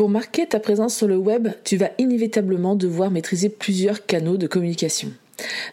Pour 0.00 0.08
marquer 0.08 0.46
ta 0.46 0.60
présence 0.60 0.96
sur 0.96 1.06
le 1.06 1.18
web, 1.18 1.48
tu 1.62 1.76
vas 1.76 1.90
inévitablement 1.98 2.74
devoir 2.74 3.10
maîtriser 3.10 3.50
plusieurs 3.50 4.06
canaux 4.06 4.38
de 4.38 4.46
communication. 4.46 5.12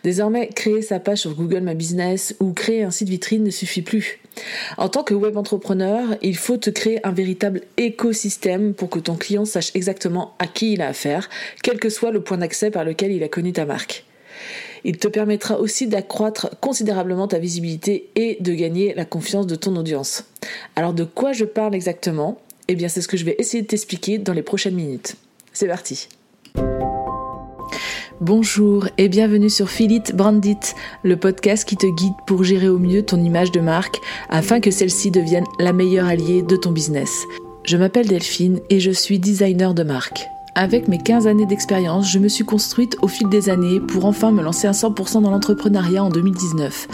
Désormais, 0.03 0.49
créer 0.49 0.81
sa 0.81 0.99
page 0.99 1.19
sur 1.19 1.33
Google 1.33 1.61
My 1.61 1.75
Business 1.75 2.35
ou 2.41 2.51
créer 2.51 2.83
un 2.83 2.91
site 2.91 3.07
vitrine 3.07 3.45
ne 3.45 3.51
suffit 3.51 3.83
plus. 3.83 4.19
En 4.77 4.89
tant 4.89 5.03
que 5.03 5.13
web 5.13 5.37
entrepreneur, 5.37 6.17
il 6.21 6.35
faut 6.35 6.57
te 6.57 6.69
créer 6.69 6.99
un 7.07 7.13
véritable 7.13 7.61
écosystème 7.77 8.73
pour 8.73 8.89
que 8.89 8.99
ton 8.99 9.15
client 9.15 9.45
sache 9.45 9.71
exactement 9.75 10.35
à 10.39 10.47
qui 10.47 10.73
il 10.73 10.81
a 10.81 10.89
affaire, 10.89 11.29
quel 11.63 11.79
que 11.79 11.87
soit 11.87 12.11
le 12.11 12.19
point 12.19 12.39
d'accès 12.39 12.69
par 12.69 12.83
lequel 12.83 13.13
il 13.13 13.23
a 13.23 13.29
connu 13.29 13.53
ta 13.53 13.65
marque. 13.65 14.03
Il 14.83 14.97
te 14.97 15.07
permettra 15.07 15.57
aussi 15.57 15.87
d'accroître 15.87 16.49
considérablement 16.59 17.29
ta 17.29 17.39
visibilité 17.39 18.09
et 18.15 18.35
de 18.41 18.53
gagner 18.53 18.93
la 18.93 19.05
confiance 19.05 19.47
de 19.47 19.55
ton 19.55 19.77
audience. 19.77 20.25
Alors 20.75 20.91
de 20.91 21.05
quoi 21.05 21.31
je 21.31 21.45
parle 21.45 21.75
exactement? 21.75 22.41
Eh 22.67 22.75
bien 22.75 22.89
c'est 22.89 23.01
ce 23.01 23.07
que 23.07 23.17
je 23.17 23.25
vais 23.25 23.35
essayer 23.39 23.63
de 23.63 23.67
t'expliquer 23.67 24.17
dans 24.17 24.33
les 24.33 24.41
prochaines 24.41 24.75
minutes. 24.75 25.15
C'est 25.53 25.67
parti 25.67 26.07
Bonjour 28.19 28.87
et 28.97 29.09
bienvenue 29.09 29.49
sur 29.49 29.69
Philip 29.69 30.13
Brandit, 30.15 30.57
le 31.03 31.17
podcast 31.17 31.67
qui 31.67 31.77
te 31.77 31.85
guide 31.85 32.13
pour 32.25 32.43
gérer 32.43 32.67
au 32.67 32.79
mieux 32.79 33.03
ton 33.03 33.23
image 33.23 33.51
de 33.51 33.59
marque 33.59 33.99
afin 34.29 34.59
que 34.59 34.71
celle-ci 34.71 35.11
devienne 35.11 35.45
la 35.59 35.71
meilleure 35.71 36.07
alliée 36.07 36.41
de 36.41 36.55
ton 36.55 36.71
business. 36.71 37.25
Je 37.63 37.77
m'appelle 37.77 38.07
Delphine 38.07 38.59
et 38.69 38.79
je 38.79 38.91
suis 38.91 39.19
designer 39.19 39.73
de 39.73 39.83
marque. 39.83 40.27
Avec 40.59 40.87
mes 40.87 40.97
15 40.97 41.27
années 41.27 41.45
d'expérience, 41.45 42.11
je 42.11 42.17
me 42.17 42.27
suis 42.27 42.43
construite 42.43 42.97
au 43.03 43.07
fil 43.07 43.29
des 43.29 43.51
années 43.51 43.79
pour 43.79 44.05
enfin 44.05 44.31
me 44.31 44.41
lancer 44.41 44.67
à 44.67 44.71
100% 44.71 45.21
dans 45.21 45.29
l'entrepreneuriat 45.29 46.03
en 46.03 46.09
2019. 46.09 46.87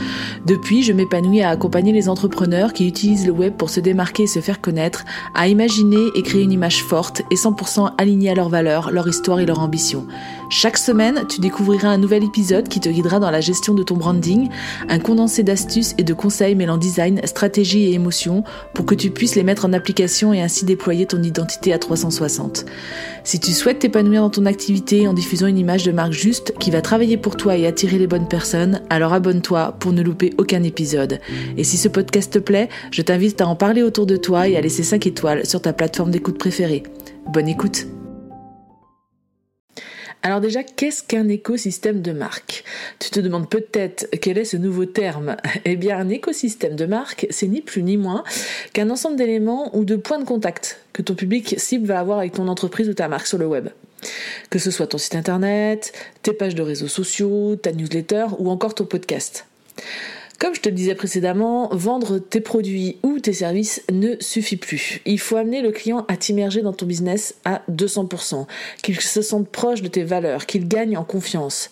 Depuis, 0.46 0.84
je 0.84 0.92
m'épanouis 0.92 1.42
à 1.42 1.48
accompagner 1.48 1.94
les 1.94 2.10
entrepreneurs 2.10 2.74
qui 2.74 2.86
utilisent 2.86 3.26
le 3.26 3.32
web 3.32 3.54
pour 3.54 3.70
se 3.70 3.80
démarquer 3.80 4.24
et 4.24 4.28
se 4.28 4.42
faire 4.42 4.60
connaître, 4.60 5.06
à 5.34 5.48
imaginer 5.48 6.10
et 6.14 6.24
créer 6.24 6.44
une 6.44 6.52
image 6.52 6.84
forte 6.84 7.22
et 7.32 7.36
100% 7.36 7.94
alignée 7.98 8.32
à 8.32 8.36
leurs 8.36 8.50
valeurs, 8.50 8.92
leur 8.92 9.08
histoire 9.08 9.40
et 9.40 9.46
leur 9.46 9.62
ambition. 9.62 10.08
Chaque 10.56 10.78
semaine, 10.78 11.26
tu 11.28 11.42
découvriras 11.42 11.90
un 11.90 11.98
nouvel 11.98 12.24
épisode 12.24 12.68
qui 12.68 12.80
te 12.80 12.88
guidera 12.88 13.20
dans 13.20 13.32
la 13.32 13.42
gestion 13.42 13.74
de 13.74 13.82
ton 13.82 13.98
branding, 13.98 14.50
un 14.88 15.00
condensé 15.00 15.42
d'astuces 15.42 15.96
et 15.98 16.04
de 16.04 16.14
conseils 16.14 16.54
mêlant 16.54 16.78
design, 16.78 17.20
stratégie 17.26 17.86
et 17.86 17.94
émotion 17.94 18.44
pour 18.76 18.86
que 18.86 18.94
tu 18.94 19.10
puisses 19.10 19.34
les 19.34 19.42
mettre 19.42 19.66
en 19.66 19.74
application 19.74 20.32
et 20.32 20.44
ainsi 20.44 20.64
déployer 20.64 21.08
ton 21.08 21.24
identité 21.24 21.74
à 21.74 21.80
360. 21.80 22.66
Si 23.24 23.40
tu 23.40 23.52
souhaites 23.52 23.80
t'épanouir 23.80 24.22
dans 24.22 24.30
ton 24.30 24.46
activité 24.46 25.08
en 25.08 25.14
diffusant 25.14 25.48
une 25.48 25.58
image 25.58 25.86
de 25.86 25.92
marque 25.92 26.14
juste 26.14 26.54
qui 26.60 26.70
va 26.70 26.82
travailler 26.84 27.18
pour 27.18 27.36
toi 27.36 27.58
et 27.58 27.66
attirer 27.66 27.98
les 27.98 28.06
bonnes 28.06 28.28
personnes, 28.28 28.82
alors 28.92 29.12
abonne-toi 29.12 29.76
pour 29.80 29.92
ne 29.92 30.04
louper 30.04 30.36
aucun 30.38 30.62
épisode. 30.62 31.20
Et 31.58 31.64
si 31.64 31.78
ce 31.78 31.88
podcast 31.88 32.32
te 32.32 32.38
plaît, 32.38 32.70
je 32.92 33.02
t'invite 33.02 33.42
à 33.42 33.48
en 33.48 33.56
parler 33.56 33.82
autour 33.82 34.06
de 34.06 34.18
toi 34.18 34.48
et 34.48 34.56
à 34.56 34.62
laisser 34.62 34.84
5 34.84 35.08
étoiles 35.08 35.48
sur 35.48 35.64
ta 35.64 35.74
plateforme 35.74 36.12
d'écoute 36.12 36.38
préférée. 36.38 36.84
Bonne 37.34 37.48
écoute 37.48 37.88
alors 40.26 40.40
déjà, 40.40 40.64
qu'est-ce 40.64 41.04
qu'un 41.04 41.28
écosystème 41.28 42.02
de 42.02 42.14
marque? 42.14 42.64
Tu 43.00 43.10
te 43.10 43.20
demandes 43.20 43.50
peut-être 43.50 44.08
quel 44.22 44.38
est 44.38 44.46
ce 44.46 44.56
nouveau 44.56 44.86
terme 44.86 45.36
Eh 45.66 45.76
bien, 45.76 45.98
un 45.98 46.08
écosystème 46.08 46.78
de 46.78 46.86
marque, 46.86 47.28
c'est 47.30 47.48
ni 47.48 47.60
plus 47.60 47.84
ni 47.84 47.98
moins 47.98 48.24
qu'un 48.72 48.90
ensemble 48.90 49.18
d'éléments 49.18 49.76
ou 49.76 49.84
de 49.84 49.98
points 49.98 50.20
de 50.20 50.24
contact 50.24 50.80
que 50.94 51.02
ton 51.02 51.14
public 51.14 51.56
cible 51.58 51.88
va 51.88 52.00
avoir 52.00 52.20
avec 52.20 52.32
ton 52.32 52.48
entreprise 52.48 52.88
ou 52.88 52.94
ta 52.94 53.10
marque 53.10 53.28
sur 53.28 53.38
le 53.38 53.48
web. 53.48 53.68
Que 54.50 54.60
ce 54.60 54.72
soit 54.72 54.88
ton 54.88 54.98
site 54.98 55.16
internet, 55.16 55.92
tes 56.22 56.32
pages 56.32 56.56
de 56.56 56.62
réseaux 56.62 56.88
sociaux, 56.88 57.58
ta 57.58 57.74
newsletter 57.74 58.28
ou 58.38 58.50
encore 58.50 58.76
ton 58.76 58.86
podcast. 58.86 59.46
Comme 60.40 60.56
je 60.56 60.62
te 60.62 60.70
le 60.70 60.76
disais 60.76 60.96
précédemment, 60.96 61.70
vendre 61.72 62.20
tes 62.20 62.42
produits 62.42 62.98
ou 63.04 63.20
tes 63.20 63.34
services 63.34 63.84
ne 63.92 64.16
suffit 64.20 64.58
plus. 64.58 65.02
Il 65.06 65.20
faut 65.20 65.38
amener 65.38 65.62
le 65.62 65.72
client 65.72 66.06
à 66.08 66.18
t'immerger 66.18 66.62
dans 66.62 66.74
ton 66.74 66.86
business 66.86 67.36
à 67.46 67.62
200%, 67.72 68.46
qu'il 68.82 69.00
se 69.00 69.22
sente 69.22 69.48
proche 69.48 69.82
de 69.82 69.88
tes 69.88 70.04
valeurs, 70.04 70.46
qu'il 70.46 70.68
gagne 70.68 70.98
en 70.98 71.04
confiance. 71.04 71.70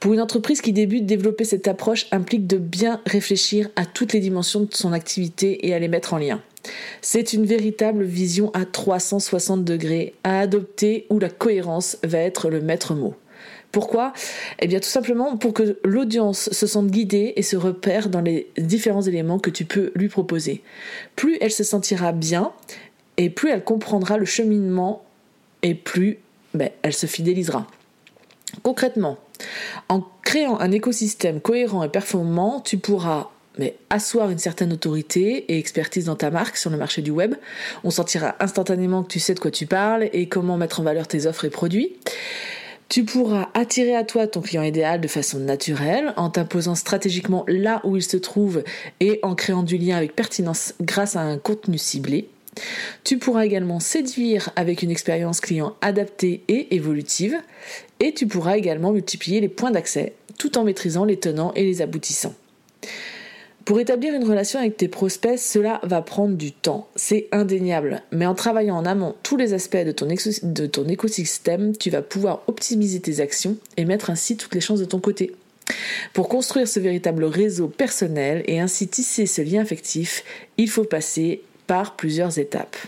Pour 0.00 0.14
une 0.14 0.20
entreprise 0.20 0.60
qui 0.60 0.72
débute, 0.72 1.06
développer 1.06 1.44
cette 1.44 1.66
approche 1.66 2.06
implique 2.12 2.46
de 2.46 2.56
bien 2.56 3.00
réfléchir 3.04 3.68
à 3.74 3.84
toutes 3.84 4.12
les 4.12 4.20
dimensions 4.20 4.60
de 4.60 4.72
son 4.72 4.92
activité 4.92 5.66
et 5.66 5.74
à 5.74 5.78
les 5.80 5.88
mettre 5.88 6.14
en 6.14 6.18
lien. 6.18 6.40
C'est 7.02 7.32
une 7.32 7.44
véritable 7.44 8.04
vision 8.04 8.52
à 8.54 8.64
360 8.64 9.64
degrés 9.64 10.14
à 10.22 10.38
adopter 10.38 11.06
où 11.10 11.18
la 11.18 11.30
cohérence 11.30 11.98
va 12.04 12.18
être 12.18 12.48
le 12.48 12.60
maître 12.60 12.94
mot. 12.94 13.14
Pourquoi? 13.72 14.12
Eh 14.60 14.66
bien 14.66 14.80
tout 14.80 14.88
simplement 14.88 15.36
pour 15.36 15.52
que 15.52 15.78
l'audience 15.84 16.50
se 16.50 16.66
sente 16.66 16.86
guidée 16.86 17.34
et 17.36 17.42
se 17.42 17.56
repère 17.56 18.08
dans 18.08 18.20
les 18.22 18.50
différents 18.56 19.02
éléments 19.02 19.38
que 19.38 19.50
tu 19.50 19.64
peux 19.64 19.92
lui 19.94 20.08
proposer. 20.08 20.62
Plus 21.16 21.36
elle 21.40 21.52
se 21.52 21.64
sentira 21.64 22.12
bien 22.12 22.52
et 23.18 23.28
plus 23.30 23.50
elle 23.50 23.64
comprendra 23.64 24.16
le 24.16 24.24
cheminement 24.24 25.04
et 25.62 25.74
plus 25.74 26.18
ben, 26.54 26.70
elle 26.82 26.94
se 26.94 27.06
fidélisera. 27.06 27.66
Concrètement, 28.62 29.18
en 29.88 30.02
créant 30.22 30.58
un 30.60 30.72
écosystème 30.72 31.40
cohérent 31.40 31.82
et 31.82 31.88
performant, 31.88 32.60
tu 32.60 32.78
pourras 32.78 33.28
asseoir 33.90 34.30
une 34.30 34.38
certaine 34.38 34.72
autorité 34.72 35.52
et 35.52 35.58
expertise 35.58 36.06
dans 36.06 36.16
ta 36.16 36.30
marque 36.30 36.56
sur 36.56 36.70
le 36.70 36.76
marché 36.76 37.02
du 37.02 37.10
web. 37.10 37.34
On 37.84 37.90
sentira 37.90 38.36
instantanément 38.40 39.02
que 39.02 39.08
tu 39.08 39.20
sais 39.20 39.34
de 39.34 39.40
quoi 39.40 39.50
tu 39.50 39.66
parles 39.66 40.08
et 40.12 40.28
comment 40.28 40.56
mettre 40.56 40.80
en 40.80 40.84
valeur 40.84 41.08
tes 41.08 41.26
offres 41.26 41.44
et 41.44 41.50
produits. 41.50 41.96
Tu 42.88 43.04
pourras 43.04 43.50
attirer 43.52 43.94
à 43.94 44.02
toi 44.02 44.26
ton 44.26 44.40
client 44.40 44.62
idéal 44.62 45.00
de 45.02 45.08
façon 45.08 45.38
naturelle 45.38 46.14
en 46.16 46.30
t'imposant 46.30 46.74
stratégiquement 46.74 47.44
là 47.46 47.82
où 47.84 47.96
il 47.96 48.02
se 48.02 48.16
trouve 48.16 48.64
et 49.00 49.20
en 49.22 49.34
créant 49.34 49.62
du 49.62 49.76
lien 49.76 49.96
avec 49.96 50.16
pertinence 50.16 50.72
grâce 50.80 51.14
à 51.14 51.20
un 51.20 51.36
contenu 51.36 51.76
ciblé. 51.76 52.30
Tu 53.04 53.18
pourras 53.18 53.44
également 53.44 53.78
séduire 53.78 54.50
avec 54.56 54.82
une 54.82 54.90
expérience 54.90 55.40
client 55.40 55.76
adaptée 55.82 56.42
et 56.48 56.74
évolutive 56.74 57.36
et 58.00 58.14
tu 58.14 58.26
pourras 58.26 58.56
également 58.56 58.92
multiplier 58.92 59.40
les 59.40 59.48
points 59.48 59.70
d'accès 59.70 60.14
tout 60.38 60.56
en 60.56 60.64
maîtrisant 60.64 61.04
les 61.04 61.18
tenants 61.18 61.52
et 61.54 61.64
les 61.64 61.82
aboutissants. 61.82 62.34
Pour 63.68 63.80
établir 63.80 64.14
une 64.14 64.24
relation 64.24 64.58
avec 64.58 64.78
tes 64.78 64.88
prospects, 64.88 65.38
cela 65.38 65.78
va 65.82 66.00
prendre 66.00 66.38
du 66.38 66.52
temps, 66.52 66.88
c'est 66.96 67.28
indéniable. 67.32 68.00
Mais 68.12 68.24
en 68.24 68.34
travaillant 68.34 68.76
en 68.76 68.86
amont 68.86 69.14
tous 69.22 69.36
les 69.36 69.52
aspects 69.52 69.76
de 69.76 69.92
ton, 69.92 70.88
écosystème, 70.88 71.76
tu 71.76 71.90
vas 71.90 72.00
pouvoir 72.00 72.44
optimiser 72.46 73.00
tes 73.00 73.20
actions 73.20 73.58
et 73.76 73.84
mettre 73.84 74.08
ainsi 74.08 74.38
toutes 74.38 74.54
les 74.54 74.62
chances 74.62 74.80
de 74.80 74.86
ton 74.86 75.00
côté. 75.00 75.36
Pour 76.14 76.30
construire 76.30 76.66
ce 76.66 76.80
véritable 76.80 77.24
réseau 77.24 77.68
personnel 77.68 78.42
et 78.46 78.58
ainsi 78.58 78.88
tisser 78.88 79.26
ce 79.26 79.42
lien 79.42 79.60
affectif, 79.60 80.24
il 80.56 80.70
faut 80.70 80.84
passer 80.84 81.42
par 81.66 81.94
plusieurs 81.94 82.38
étapes. 82.38 82.78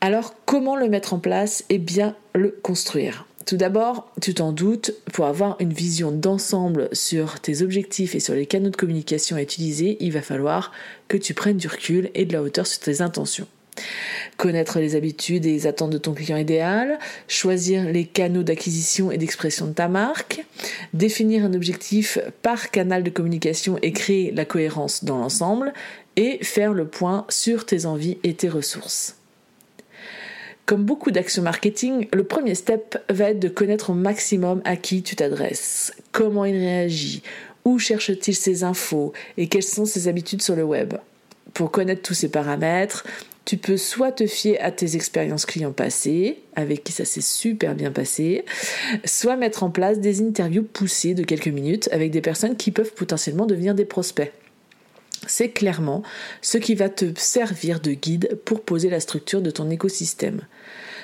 Alors 0.00 0.34
comment 0.46 0.74
le 0.74 0.88
mettre 0.88 1.14
en 1.14 1.20
place? 1.20 1.64
Et 1.68 1.78
bien 1.78 2.16
le 2.34 2.58
construire 2.60 3.24
tout 3.46 3.56
d'abord, 3.56 4.10
tu 4.20 4.34
t'en 4.34 4.52
doutes, 4.52 4.92
pour 5.12 5.26
avoir 5.26 5.56
une 5.60 5.72
vision 5.72 6.10
d'ensemble 6.10 6.88
sur 6.92 7.40
tes 7.40 7.62
objectifs 7.62 8.14
et 8.14 8.20
sur 8.20 8.34
les 8.34 8.46
canaux 8.46 8.70
de 8.70 8.76
communication 8.76 9.36
à 9.36 9.42
utiliser, 9.42 9.96
il 10.00 10.12
va 10.12 10.22
falloir 10.22 10.72
que 11.08 11.16
tu 11.16 11.34
prennes 11.34 11.56
du 11.56 11.68
recul 11.68 12.10
et 12.14 12.24
de 12.24 12.32
la 12.32 12.42
hauteur 12.42 12.66
sur 12.66 12.80
tes 12.80 13.00
intentions. 13.00 13.46
Connaître 14.36 14.78
les 14.80 14.96
habitudes 14.96 15.46
et 15.46 15.52
les 15.52 15.66
attentes 15.66 15.90
de 15.90 15.98
ton 15.98 16.12
client 16.12 16.36
idéal, 16.36 16.98
choisir 17.26 17.84
les 17.84 18.04
canaux 18.04 18.42
d'acquisition 18.42 19.10
et 19.10 19.18
d'expression 19.18 19.66
de 19.66 19.72
ta 19.72 19.88
marque, 19.88 20.44
définir 20.92 21.44
un 21.44 21.54
objectif 21.54 22.18
par 22.42 22.70
canal 22.70 23.02
de 23.02 23.10
communication 23.10 23.78
et 23.82 23.92
créer 23.92 24.30
la 24.30 24.44
cohérence 24.44 25.04
dans 25.04 25.18
l'ensemble, 25.18 25.72
et 26.16 26.38
faire 26.44 26.74
le 26.74 26.86
point 26.86 27.24
sur 27.30 27.64
tes 27.64 27.86
envies 27.86 28.18
et 28.22 28.34
tes 28.34 28.50
ressources. 28.50 29.16
Comme 30.66 30.84
beaucoup 30.84 31.10
d'actions 31.10 31.42
marketing, 31.42 32.06
le 32.12 32.24
premier 32.24 32.54
step 32.54 32.98
va 33.10 33.30
être 33.30 33.40
de 33.40 33.48
connaître 33.48 33.90
au 33.90 33.94
maximum 33.94 34.62
à 34.64 34.76
qui 34.76 35.02
tu 35.02 35.16
t'adresses, 35.16 35.92
comment 36.12 36.44
il 36.44 36.56
réagit, 36.56 37.22
où 37.64 37.78
cherche-t-il 37.78 38.34
ses 38.34 38.62
infos 38.62 39.12
et 39.36 39.48
quelles 39.48 39.62
sont 39.64 39.86
ses 39.86 40.08
habitudes 40.08 40.42
sur 40.42 40.54
le 40.54 40.62
web. 40.62 40.94
Pour 41.52 41.70
connaître 41.70 42.02
tous 42.02 42.14
ces 42.14 42.30
paramètres, 42.30 43.04
tu 43.44 43.56
peux 43.56 43.76
soit 43.76 44.12
te 44.12 44.26
fier 44.26 44.58
à 44.60 44.70
tes 44.70 44.94
expériences 44.94 45.46
clients 45.46 45.72
passées, 45.72 46.38
avec 46.54 46.84
qui 46.84 46.92
ça 46.92 47.04
s'est 47.04 47.20
super 47.20 47.74
bien 47.74 47.90
passé, 47.90 48.44
soit 49.04 49.36
mettre 49.36 49.64
en 49.64 49.70
place 49.70 49.98
des 49.98 50.22
interviews 50.22 50.62
poussées 50.62 51.14
de 51.14 51.24
quelques 51.24 51.48
minutes 51.48 51.88
avec 51.90 52.12
des 52.12 52.20
personnes 52.20 52.56
qui 52.56 52.70
peuvent 52.70 52.94
potentiellement 52.94 53.46
devenir 53.46 53.74
des 53.74 53.84
prospects. 53.84 54.32
C'est 55.26 55.50
clairement 55.50 56.02
ce 56.40 56.58
qui 56.58 56.74
va 56.74 56.88
te 56.88 57.06
servir 57.16 57.80
de 57.80 57.92
guide 57.92 58.38
pour 58.44 58.62
poser 58.62 58.90
la 58.90 59.00
structure 59.00 59.40
de 59.40 59.50
ton 59.50 59.70
écosystème. 59.70 60.42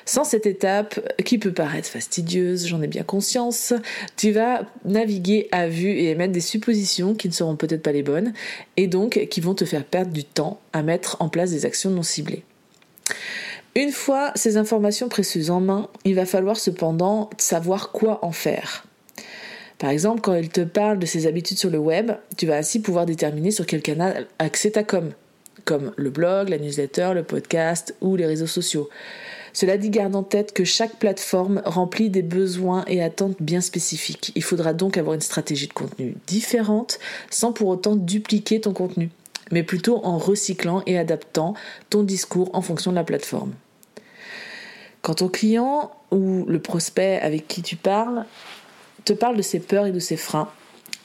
Sans 0.07 0.25
cette 0.25 0.47
étape, 0.47 0.99
qui 1.25 1.37
peut 1.37 1.53
paraître 1.53 1.89
fastidieuse, 1.89 2.67
j'en 2.67 2.81
ai 2.81 2.87
bien 2.87 3.03
conscience, 3.03 3.75
tu 4.17 4.33
vas 4.33 4.63
naviguer 4.87 5.49
à 5.53 5.69
vue 5.69 5.91
et 5.91 6.11
émettre 6.11 6.33
des 6.33 6.41
suppositions 6.41 7.15
qui 7.15 7.29
ne 7.29 7.35
seront 7.35 7.57
peut-être 7.57 7.83
pas 7.83 7.93
les 7.93 8.03
bonnes, 8.03 8.33
et 8.79 8.87
donc 8.87 9.27
qui 9.31 9.41
vont 9.43 9.55
te 9.55 9.67
faire 9.67 9.85
perdre 9.85 10.11
du 10.11 10.25
temps 10.25 10.61
à 10.73 10.83
mettre 10.83 11.19
en 11.21 11.29
place 11.29 11.51
des 11.51 11.67
actions 11.67 11.91
non 11.91 12.03
ciblées. 12.03 12.43
Une 13.75 13.93
fois 13.93 14.33
ces 14.35 14.57
informations 14.57 15.11
précieuses 15.11 15.51
en 15.51 15.61
main, 15.61 15.89
il 16.05 16.15
va 16.15 16.25
falloir 16.25 16.57
cependant 16.57 17.29
savoir 17.37 17.93
quoi 17.93 18.25
en 18.25 18.33
faire. 18.33 18.87
Par 19.79 19.91
exemple, 19.91 20.21
quand 20.21 20.35
il 20.35 20.49
te 20.49 20.61
parle 20.61 20.99
de 20.99 21.07
ses 21.07 21.27
habitudes 21.27 21.59
sur 21.59 21.71
le 21.71 21.79
web, 21.79 22.13
tu 22.37 22.47
vas 22.47 22.57
ainsi 22.57 22.81
pouvoir 22.81 23.07
déterminer 23.07 23.53
sur 23.53 23.65
quel 23.65 23.81
canal 23.81 24.27
accès 24.41 24.73
ta 24.73 24.83
com, 24.83 25.13
comme 25.65 25.93
le 25.97 26.11
blog, 26.11 26.49
la 26.49 26.59
newsletter, 26.59 27.13
le 27.15 27.23
podcast 27.23 27.95
ou 28.01 28.17
les 28.17 28.27
réseaux 28.27 28.49
sociaux. 28.49 28.89
Cela 29.53 29.77
dit, 29.77 29.91
garde 29.91 30.15
en 30.17 30.25
tête 30.25 30.53
que 30.53 30.65
chaque 30.65 30.97
plateforme 30.99 31.63
remplit 31.65 32.11
des 32.11 32.23
besoins 32.23 32.85
et 32.87 33.03
attentes 33.03 33.37
bien 33.41 33.61
spécifiques. 33.61 34.33
Il 34.35 34.43
faudra 34.43 34.73
donc 34.73 34.97
avoir 34.97 35.15
une 35.15 35.21
stratégie 35.21 35.69
de 35.69 35.73
contenu 35.73 36.15
différente 36.27 36.99
sans 37.31 37.53
pour 37.53 37.69
autant 37.69 37.97
dupliquer 37.97 38.61
ton 38.61 38.73
contenu, 38.73 39.11
mais 39.51 39.63
plutôt 39.63 40.05
en 40.05 40.19
recyclant 40.19 40.83
et 40.87 40.99
adaptant 40.99 41.55
ton 41.89 42.03
discours 42.03 42.51
en 42.53 42.63
fonction 42.63 42.91
de 42.91 42.97
la 42.97 43.05
plateforme. 43.05 43.53
Quand 45.03 45.15
ton 45.15 45.29
client 45.29 45.93
ou 46.11 46.45
le 46.47 46.61
prospect 46.61 47.21
avec 47.23 47.47
qui 47.47 47.63
tu 47.63 47.77
parles 47.77 48.27
parle 49.13 49.37
de 49.37 49.43
ses 49.43 49.61
peurs 49.61 49.87
et 49.87 49.93
de 49.93 49.99
ses 49.99 50.17
freins, 50.17 50.51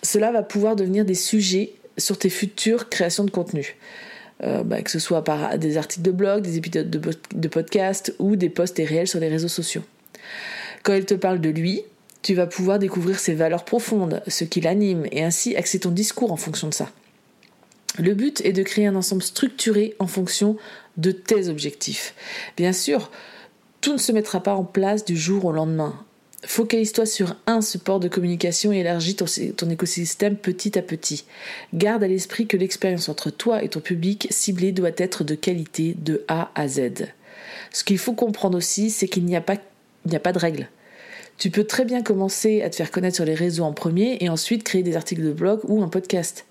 cela 0.01 0.31
va 0.31 0.43
pouvoir 0.43 0.75
devenir 0.75 1.05
des 1.05 1.15
sujets 1.15 1.73
sur 1.97 2.17
tes 2.17 2.29
futures 2.29 2.89
créations 2.89 3.23
de 3.23 3.31
contenu. 3.31 3.77
Euh, 4.43 4.63
bah, 4.63 4.81
que 4.81 4.89
ce 4.89 4.99
soit 4.99 5.23
par 5.23 5.57
des 5.57 5.77
articles 5.77 6.01
de 6.01 6.11
blog, 6.11 6.41
des 6.41 6.57
épisodes 6.57 6.89
de, 6.89 6.99
de 7.33 7.47
podcast 7.47 8.13
ou 8.19 8.35
des 8.35 8.49
posts 8.49 8.79
et 8.79 8.83
réels 8.83 9.07
sur 9.07 9.19
les 9.19 9.29
réseaux 9.29 9.47
sociaux. 9.47 9.83
Quand 10.81 10.93
il 10.95 11.05
te 11.05 11.13
parle 11.13 11.39
de 11.39 11.49
lui, 11.49 11.83
tu 12.23 12.33
vas 12.33 12.47
pouvoir 12.47 12.79
découvrir 12.79 13.19
ses 13.19 13.35
valeurs 13.35 13.63
profondes, 13.63 14.21
ce 14.27 14.43
qui 14.43 14.59
l'anime, 14.59 15.05
et 15.11 15.23
ainsi 15.23 15.55
axer 15.55 15.79
ton 15.79 15.91
discours 15.91 16.31
en 16.31 16.37
fonction 16.37 16.67
de 16.67 16.73
ça. 16.73 16.89
Le 17.99 18.15
but 18.15 18.41
est 18.41 18.53
de 18.53 18.63
créer 18.63 18.87
un 18.87 18.95
ensemble 18.95 19.21
structuré 19.21 19.95
en 19.99 20.07
fonction 20.07 20.57
de 20.97 21.11
tes 21.11 21.47
objectifs. 21.47 22.15
Bien 22.57 22.73
sûr, 22.73 23.11
tout 23.81 23.93
ne 23.93 23.97
se 23.97 24.11
mettra 24.11 24.41
pas 24.41 24.55
en 24.55 24.63
place 24.63 25.05
du 25.05 25.15
jour 25.15 25.45
au 25.45 25.51
lendemain. 25.51 25.93
Focalise-toi 26.45 27.05
sur 27.05 27.35
un 27.47 27.61
support 27.61 27.99
de 27.99 28.09
communication 28.09 28.73
et 28.73 28.79
élargis 28.79 29.15
ton, 29.15 29.69
écosystème 29.69 30.35
petit 30.35 30.77
à 30.77 30.81
petit. 30.81 31.23
Garde 31.73 32.03
à 32.03 32.07
l'esprit 32.07 32.47
que 32.47 32.57
l'expérience 32.57 33.07
entre 33.07 33.29
toi 33.29 33.63
et 33.63 33.69
ton 33.69 33.79
public 33.79 34.27
ciblé 34.29 34.73
doit 34.73 34.91
être 34.97 35.23
de 35.23 35.35
qualité 35.35 35.95
de 35.97 36.25
A 36.27 36.51
à 36.55 36.67
Z. 36.67 37.07
Ce 37.71 37.83
qu'il 37.83 37.97
faut 37.97 38.13
comprendre 38.13 38.57
aussi, 38.57 38.89
c'est 38.89 39.07
qu'il 39.07 39.23
n'y 39.25 39.37
a, 39.37 39.41
pas, 39.41 39.55
a 40.11 40.19
pas 40.19 40.33
de 40.33 40.39
règle. 40.39 40.67
Tu 41.37 41.49
peux 41.49 41.63
très 41.63 41.85
bien 41.85 42.03
commencer 42.03 42.61
à 42.61 42.69
te 42.69 42.75
faire 42.75 42.91
connaître 42.91 43.15
sur 43.15 43.25
les 43.25 43.35
réseaux 43.35 43.63
en 43.63 43.73
premier 43.73 44.17
et 44.19 44.29
ensuite 44.29 44.63
créer 44.63 44.83
des 44.83 44.95
articles 44.95 45.23
de 45.23 45.31
blog 45.31 45.61
ou 45.63 45.81
un 45.81 45.87
podcast. 45.87 46.45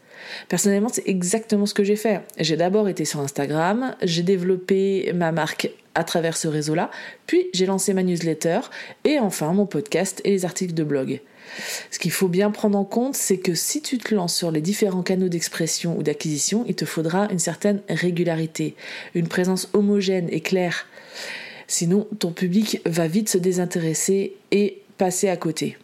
Personnellement, 0.48 0.88
c'est 0.90 1.08
exactement 1.08 1.66
ce 1.66 1.74
que 1.74 1.84
j'ai 1.84 1.96
fait. 1.96 2.22
J'ai 2.38 2.56
d'abord 2.56 2.88
été 2.88 3.04
sur 3.04 3.20
Instagram, 3.20 3.94
j'ai 4.02 4.22
développé 4.22 5.12
ma 5.14 5.32
marque 5.32 5.70
à 5.94 6.04
travers 6.04 6.36
ce 6.36 6.48
réseau-là, 6.48 6.90
puis 7.26 7.48
j'ai 7.52 7.66
lancé 7.66 7.94
ma 7.94 8.02
newsletter 8.02 8.60
et 9.04 9.18
enfin 9.18 9.52
mon 9.52 9.66
podcast 9.66 10.20
et 10.24 10.30
les 10.30 10.44
articles 10.44 10.74
de 10.74 10.84
blog. 10.84 11.20
Ce 11.90 11.98
qu'il 11.98 12.10
faut 12.10 12.28
bien 12.28 12.50
prendre 12.50 12.78
en 12.78 12.84
compte, 12.84 13.14
c'est 13.14 13.38
que 13.38 13.54
si 13.54 13.82
tu 13.82 13.98
te 13.98 14.14
lances 14.14 14.34
sur 14.34 14.50
les 14.50 14.60
différents 14.60 15.02
canaux 15.02 15.28
d'expression 15.28 15.96
ou 15.98 16.02
d'acquisition, 16.02 16.64
il 16.66 16.74
te 16.74 16.84
faudra 16.84 17.28
une 17.30 17.38
certaine 17.38 17.82
régularité, 17.88 18.74
une 19.14 19.28
présence 19.28 19.68
homogène 19.72 20.28
et 20.30 20.40
claire. 20.40 20.86
Sinon, 21.66 22.06
ton 22.18 22.32
public 22.32 22.80
va 22.86 23.06
vite 23.06 23.28
se 23.28 23.38
désintéresser 23.38 24.34
et 24.50 24.82
passer 24.98 25.28
à 25.28 25.36
côté. 25.36 25.76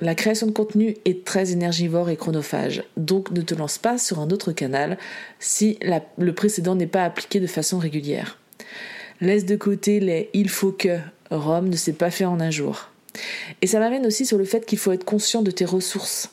La 0.00 0.14
création 0.14 0.46
de 0.46 0.52
contenu 0.52 0.96
est 1.04 1.24
très 1.24 1.52
énergivore 1.52 2.10
et 2.10 2.16
chronophage, 2.16 2.82
donc 2.96 3.30
ne 3.30 3.42
te 3.42 3.54
lance 3.54 3.78
pas 3.78 3.96
sur 3.96 4.18
un 4.18 4.30
autre 4.30 4.52
canal 4.52 4.98
si 5.38 5.78
le 6.18 6.32
précédent 6.32 6.74
n'est 6.74 6.88
pas 6.88 7.04
appliqué 7.04 7.38
de 7.40 7.46
façon 7.46 7.78
régulière. 7.78 8.38
Laisse 9.20 9.44
de 9.44 9.56
côté 9.56 10.00
les 10.00 10.30
il 10.34 10.48
faut 10.48 10.72
que 10.72 10.98
Rome 11.30 11.68
ne 11.68 11.76
s'est 11.76 11.92
pas 11.92 12.10
fait 12.10 12.24
en 12.24 12.40
un 12.40 12.50
jour. 12.50 12.90
Et 13.62 13.66
ça 13.66 13.78
m'amène 13.78 14.06
aussi 14.06 14.26
sur 14.26 14.38
le 14.38 14.44
fait 14.44 14.66
qu'il 14.66 14.78
faut 14.78 14.92
être 14.92 15.04
conscient 15.04 15.42
de 15.42 15.50
tes 15.50 15.64
ressources. 15.64 16.30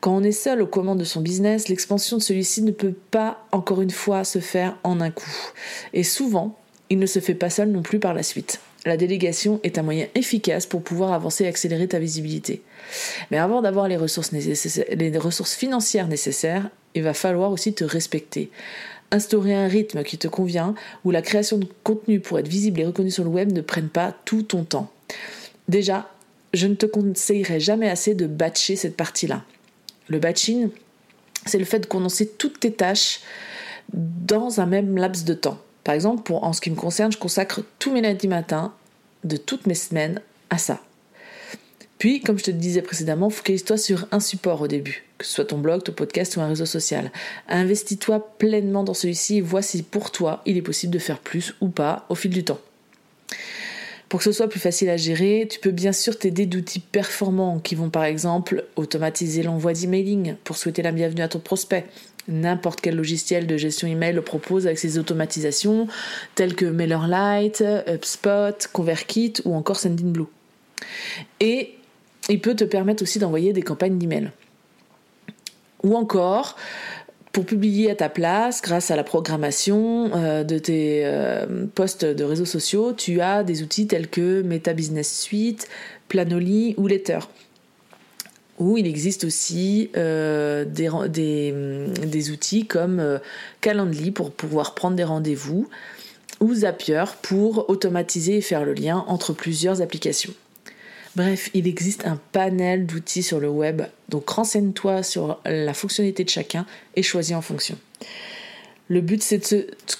Quand 0.00 0.16
on 0.16 0.22
est 0.22 0.32
seul 0.32 0.62
aux 0.62 0.66
commandes 0.66 0.98
de 0.98 1.04
son 1.04 1.20
business, 1.20 1.68
l'expansion 1.68 2.16
de 2.16 2.22
celui-ci 2.22 2.62
ne 2.62 2.72
peut 2.72 2.94
pas, 3.10 3.46
encore 3.52 3.82
une 3.82 3.90
fois, 3.90 4.24
se 4.24 4.40
faire 4.40 4.76
en 4.82 5.00
un 5.00 5.10
coup. 5.10 5.52
Et 5.92 6.02
souvent, 6.02 6.58
il 6.90 6.98
ne 6.98 7.06
se 7.06 7.20
fait 7.20 7.34
pas 7.34 7.50
seul 7.50 7.68
non 7.68 7.82
plus 7.82 8.00
par 8.00 8.12
la 8.12 8.24
suite. 8.24 8.58
La 8.84 8.96
délégation 8.96 9.60
est 9.62 9.78
un 9.78 9.82
moyen 9.82 10.08
efficace 10.16 10.66
pour 10.66 10.82
pouvoir 10.82 11.12
avancer 11.12 11.44
et 11.44 11.46
accélérer 11.46 11.86
ta 11.86 12.00
visibilité. 12.00 12.62
Mais 13.30 13.38
avant 13.38 13.62
d'avoir 13.62 13.86
les 13.86 13.96
ressources, 13.96 14.32
les 14.32 15.18
ressources 15.18 15.54
financières 15.54 16.08
nécessaires, 16.08 16.68
il 16.94 17.04
va 17.04 17.14
falloir 17.14 17.52
aussi 17.52 17.72
te 17.72 17.84
respecter 17.84 18.50
instaurer 19.12 19.54
un 19.54 19.68
rythme 19.68 20.02
qui 20.02 20.18
te 20.18 20.26
convient, 20.26 20.74
où 21.04 21.12
la 21.12 21.22
création 21.22 21.58
de 21.58 21.68
contenu 21.84 22.18
pour 22.18 22.38
être 22.38 22.48
visible 22.48 22.80
et 22.80 22.86
reconnu 22.86 23.10
sur 23.10 23.24
le 23.24 23.30
web 23.30 23.52
ne 23.52 23.60
prenne 23.60 23.88
pas 23.88 24.14
tout 24.24 24.42
ton 24.42 24.64
temps. 24.64 24.90
Déjà, 25.68 26.10
je 26.52 26.66
ne 26.66 26.74
te 26.74 26.86
conseillerais 26.86 27.60
jamais 27.60 27.88
assez 27.88 28.14
de 28.14 28.26
batcher 28.26 28.76
cette 28.76 28.96
partie-là. 28.96 29.44
Le 30.08 30.18
batching, 30.18 30.70
c'est 31.46 31.58
le 31.58 31.64
fait 31.64 31.80
de 31.80 31.86
condenser 31.86 32.28
toutes 32.28 32.60
tes 32.60 32.72
tâches 32.72 33.20
dans 33.92 34.60
un 34.60 34.66
même 34.66 34.96
laps 34.96 35.24
de 35.24 35.34
temps. 35.34 35.58
Par 35.84 35.94
exemple, 35.94 36.22
pour, 36.22 36.44
en 36.44 36.52
ce 36.52 36.60
qui 36.60 36.70
me 36.70 36.76
concerne, 36.76 37.12
je 37.12 37.18
consacre 37.18 37.62
tous 37.78 37.92
mes 37.92 38.00
lundis 38.00 38.28
matins 38.28 38.72
de 39.24 39.36
toutes 39.36 39.66
mes 39.66 39.74
semaines 39.74 40.20
à 40.50 40.58
ça. 40.58 40.80
Puis, 42.02 42.20
comme 42.20 42.36
je 42.36 42.42
te 42.42 42.50
disais 42.50 42.82
précédemment, 42.82 43.30
focalise-toi 43.30 43.76
sur 43.76 44.08
un 44.10 44.18
support 44.18 44.60
au 44.60 44.66
début, 44.66 45.04
que 45.18 45.24
ce 45.24 45.34
soit 45.34 45.44
ton 45.44 45.58
blog, 45.58 45.84
ton 45.84 45.92
podcast 45.92 46.36
ou 46.36 46.40
un 46.40 46.48
réseau 46.48 46.66
social. 46.66 47.12
Investis-toi 47.48 48.34
pleinement 48.38 48.82
dans 48.82 48.92
celui-ci 48.92 49.36
et 49.36 49.40
vois 49.40 49.62
si 49.62 49.84
pour 49.84 50.10
toi 50.10 50.42
il 50.44 50.56
est 50.56 50.62
possible 50.62 50.92
de 50.92 50.98
faire 50.98 51.20
plus 51.20 51.54
ou 51.60 51.68
pas 51.68 52.04
au 52.08 52.16
fil 52.16 52.32
du 52.32 52.42
temps. 52.42 52.58
Pour 54.08 54.18
que 54.18 54.24
ce 54.24 54.32
soit 54.32 54.48
plus 54.48 54.58
facile 54.58 54.90
à 54.90 54.96
gérer, 54.96 55.46
tu 55.48 55.60
peux 55.60 55.70
bien 55.70 55.92
sûr 55.92 56.18
t'aider 56.18 56.44
d'outils 56.44 56.80
performants 56.80 57.60
qui 57.60 57.76
vont 57.76 57.88
par 57.88 58.02
exemple 58.02 58.64
automatiser 58.74 59.44
l'envoi 59.44 59.72
d'emailing 59.72 60.34
pour 60.42 60.56
souhaiter 60.56 60.82
la 60.82 60.90
bienvenue 60.90 61.22
à 61.22 61.28
ton 61.28 61.38
prospect. 61.38 61.84
N'importe 62.26 62.80
quel 62.80 62.96
logiciel 62.96 63.46
de 63.46 63.56
gestion 63.56 63.86
email 63.86 64.12
le 64.12 64.22
propose 64.22 64.66
avec 64.66 64.80
ses 64.80 64.98
automatisations 64.98 65.86
telles 66.34 66.56
que 66.56 66.64
MailerLite, 66.64 67.62
HubSpot, 67.86 68.66
ConvertKit 68.72 69.34
ou 69.44 69.54
encore 69.54 69.78
Sendinblue. 69.78 70.24
Et 71.38 71.76
il 72.28 72.40
peut 72.40 72.54
te 72.54 72.64
permettre 72.64 73.02
aussi 73.02 73.18
d'envoyer 73.18 73.52
des 73.52 73.62
campagnes 73.62 73.98
d'email. 73.98 74.30
Ou 75.82 75.96
encore, 75.96 76.56
pour 77.32 77.46
publier 77.46 77.90
à 77.90 77.94
ta 77.94 78.08
place, 78.08 78.60
grâce 78.60 78.90
à 78.90 78.96
la 78.96 79.04
programmation 79.04 80.10
euh, 80.14 80.44
de 80.44 80.58
tes 80.58 81.02
euh, 81.04 81.66
posts 81.74 82.04
de 82.04 82.24
réseaux 82.24 82.44
sociaux, 82.44 82.92
tu 82.92 83.20
as 83.20 83.42
des 83.42 83.62
outils 83.62 83.86
tels 83.86 84.08
que 84.08 84.42
Meta 84.42 84.74
Business 84.74 85.20
Suite, 85.20 85.68
Planoly 86.08 86.74
ou 86.76 86.86
Letter. 86.86 87.20
Ou 88.58 88.76
il 88.76 88.86
existe 88.86 89.24
aussi 89.24 89.90
euh, 89.96 90.64
des, 90.66 90.90
des, 92.06 92.30
outils 92.30 92.66
comme 92.66 93.18
Calendly 93.62 94.10
pour 94.10 94.30
pouvoir 94.30 94.74
prendre 94.74 94.94
des 94.94 95.04
rendez-vous 95.04 95.68
ou 96.38 96.54
Zapier 96.54 97.04
pour 97.22 97.70
automatiser 97.70 98.36
et 98.36 98.40
faire 98.42 98.64
le 98.64 98.74
lien 98.74 99.04
entre 99.08 99.32
plusieurs 99.32 99.80
applications. 99.80 100.34
Bref, 101.14 101.50
il 101.52 101.66
existe 101.66 102.06
un 102.06 102.18
panel 102.32 102.86
d'outils 102.86 103.22
sur 103.22 103.38
le 103.38 103.50
web, 103.50 103.82
donc 104.08 104.28
renseigne-toi 104.30 105.02
sur 105.02 105.40
la 105.44 105.74
fonctionnalité 105.74 106.24
de 106.24 106.30
chacun 106.30 106.64
et 106.96 107.02
choisis 107.02 107.36
en 107.36 107.42
fonction. 107.42 107.78
Le 108.88 109.00
but, 109.00 109.22
c'est 109.22 109.40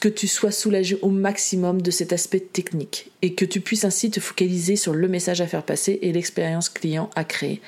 que 0.00 0.08
tu 0.08 0.26
sois 0.26 0.50
soulagé 0.50 0.98
au 1.02 1.08
maximum 1.08 1.82
de 1.82 1.90
cet 1.90 2.12
aspect 2.12 2.40
technique 2.40 3.10
et 3.20 3.34
que 3.34 3.44
tu 3.44 3.60
puisses 3.60 3.84
ainsi 3.84 4.10
te 4.10 4.20
focaliser 4.20 4.76
sur 4.76 4.94
le 4.94 5.08
message 5.08 5.40
à 5.40 5.46
faire 5.46 5.62
passer 5.62 5.98
et 6.02 6.12
l'expérience 6.12 6.68
client 6.68 7.08
à 7.14 7.24
créer. 7.24 7.60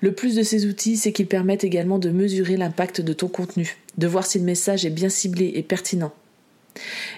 Le 0.00 0.12
plus 0.12 0.36
de 0.36 0.42
ces 0.42 0.66
outils, 0.66 0.96
c'est 0.96 1.12
qu'ils 1.12 1.26
permettent 1.26 1.64
également 1.64 1.98
de 1.98 2.10
mesurer 2.10 2.56
l'impact 2.56 3.00
de 3.00 3.12
ton 3.12 3.28
contenu, 3.28 3.76
de 3.96 4.06
voir 4.06 4.26
si 4.26 4.38
le 4.38 4.44
message 4.44 4.86
est 4.86 4.90
bien 4.90 5.08
ciblé 5.08 5.52
et 5.54 5.62
pertinent. 5.62 6.12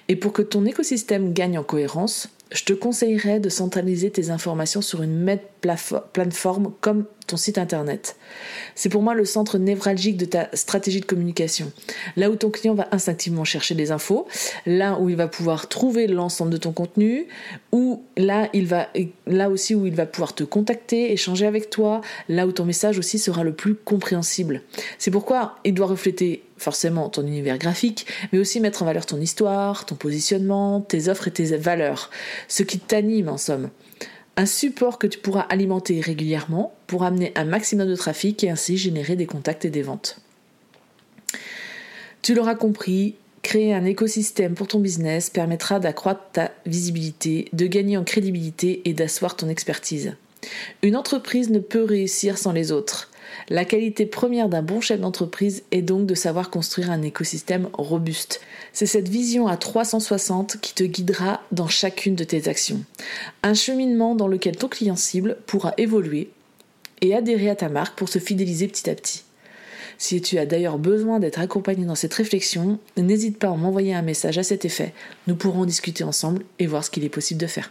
Et 0.09 0.17
pour 0.17 0.33
que 0.33 0.43
ton 0.43 0.65
écosystème 0.65 1.33
gagne 1.33 1.59
en 1.59 1.63
cohérence, 1.63 2.31
je 2.51 2.65
te 2.65 2.73
conseillerais 2.73 3.41
de 3.41 3.49
centraliser 3.49 4.11
tes 4.11 4.31
informations 4.31 4.83
sur 4.83 5.03
une 5.03 5.17
même 5.17 5.39
plateforme 5.61 6.73
comme 6.81 7.05
ton 7.27 7.37
site 7.37 7.59
internet. 7.59 8.17
C'est 8.75 8.89
pour 8.89 9.03
moi 9.03 9.15
le 9.15 9.25
centre 9.25 9.59
névralgique 9.59 10.17
de 10.17 10.25
ta 10.25 10.49
stratégie 10.55 11.01
de 11.01 11.05
communication. 11.05 11.71
Là 12.17 12.31
où 12.31 12.35
ton 12.35 12.51
client 12.51 12.75
va 12.75 12.89
instinctivement 12.91 13.45
chercher 13.45 13.75
des 13.75 13.93
infos, 13.93 14.27
là 14.67 14.99
où 14.99 15.09
il 15.09 15.17
va 15.17 15.29
pouvoir 15.29 15.69
trouver 15.69 16.09
l'ensemble 16.09 16.51
de 16.51 16.57
ton 16.57 16.73
contenu, 16.73 17.27
là, 18.17 18.49
il 18.53 18.67
va, 18.67 18.89
là 19.27 19.49
aussi 19.51 19.75
où 19.75 19.87
il 19.87 19.95
va 19.95 20.07
pouvoir 20.07 20.35
te 20.35 20.45
contacter, 20.45 21.13
échanger 21.13 21.47
avec 21.47 21.71
toi, 21.71 22.01
là 22.29 22.47
où 22.47 22.53
ton 22.53 22.65
message 22.65 22.99
aussi 22.99 23.19
sera 23.19 23.45
le 23.45 23.53
plus 23.53 23.75
compréhensible. 23.75 24.63
C'est 24.99 25.11
pourquoi 25.11 25.57
il 25.65 25.75
doit 25.75 25.87
refléter 25.87 26.43
forcément 26.61 27.09
ton 27.09 27.27
univers 27.27 27.59
graphique, 27.59 28.07
mais 28.33 28.39
aussi 28.39 28.61
mettre 28.61 28.83
en 28.83 28.87
valeur 28.87 29.07
ton 29.07 29.21
histoire, 29.21 29.87
ton 29.87 29.95
positionnement, 29.95 30.81
tes 30.81 31.09
offres 31.09 31.29
et 31.29 31.33
tes 31.33 31.57
valeurs, 31.57 32.11
ce 32.49 32.63
qui 32.63 32.79
t'anime 32.79 33.29
en 33.29 33.39
somme. 33.39 33.71
Un 34.37 34.47
support 34.47 34.99
que 34.99 35.07
tu 35.07 35.19
pourras 35.19 35.41
alimenter 35.41 36.01
régulièrement 36.01 36.75
pour 36.87 37.05
amener 37.05 37.33
un 37.35 37.45
maximum 37.45 37.89
de 37.89 37.97
trafic 37.97 38.45
et 38.45 38.51
ainsi 38.51 38.77
générer 38.77 39.17
des 39.17 39.27
contacts 39.27 39.65
et 39.65 39.71
des 39.71 39.83
ventes. 39.83 40.21
Tu 42.23 42.35
l'auras 42.35 42.55
compris, 42.55 43.17
créer 43.43 43.75
un 43.75 43.85
écosystème 43.85 44.55
pour 44.55 44.69
ton 44.69 44.79
business 44.79 45.31
permettra 45.31 45.81
d'accroître 45.81 46.31
ta 46.33 46.51
visibilité, 46.67 47.49
de 47.53 47.67
gagner 47.67 47.97
en 47.97 48.05
crédibilité 48.05 48.83
et 48.85 48.93
d'asseoir 48.93 49.37
ton 49.37 49.49
expertise. 49.49 50.15
Une 50.83 50.97
entreprise 50.97 51.51
ne 51.51 51.59
peut 51.59 51.85
réussir 51.85 52.39
sans 52.39 52.53
les 52.53 52.73
autres. 52.73 53.10
La 53.49 53.65
qualité 53.65 54.07
première 54.07 54.49
d'un 54.49 54.63
bon 54.63 54.81
chef 54.81 55.01
d'entreprise 55.01 55.65
est 55.71 55.83
donc 55.83 56.07
de 56.07 56.15
savoir 56.15 56.51
construire 56.51 56.91
un 56.91 57.03
écosystème 57.03 57.69
robuste. 57.73 58.41
C'est 58.73 58.87
cette 58.87 59.09
vision 59.09 59.47
à 59.49 59.57
360 59.57 60.59
qui 60.61 60.75
te 60.75 60.85
guidera 60.85 61.43
dans 61.53 61.69
chacune 61.69 62.15
de 62.15 62.25
tes 62.25 62.49
actions. 62.49 62.83
Un 63.43 63.55
cheminement 63.55 64.15
dans 64.15 64.29
lequel 64.29 64.57
ton 64.57 64.69
client 64.69 64.97
cible 64.97 65.37
pourra 65.47 65.75
évoluer 65.79 66.31
et 67.01 67.15
adhérer 67.15 67.51
à 67.51 67.57
ta 67.57 67.69
marque 67.69 67.99
pour 67.99 68.09
se 68.09 68.19
fidéliser 68.19 68.69
petit 68.69 68.89
à 68.91 68.95
petit. 68.95 69.25
Si 69.99 70.23
tu 70.23 70.39
as 70.39 70.47
d'ailleurs 70.47 70.79
besoin 70.79 71.19
d'être 71.19 71.41
accompagné 71.41 71.85
dans 71.85 71.95
cette 71.95 72.15
réflexion, 72.15 72.79
n'hésite 72.97 73.39
pas 73.39 73.49
à 73.49 73.57
m'envoyer 73.57 73.95
un 73.95 74.03
message 74.03 74.39
à 74.39 74.43
cet 74.43 74.65
effet. 74.65 74.95
Nous 75.27 75.35
pourrons 75.35 75.67
discuter 75.67 76.05
ensemble 76.05 76.45
et 76.59 76.67
voir 76.67 76.85
ce 76.85 76.91
qu'il 76.91 77.05
est 77.05 77.11
possible 77.11 77.41
de 77.41 77.47
faire. 77.47 77.71